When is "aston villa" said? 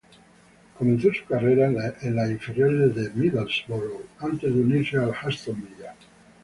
5.13-5.93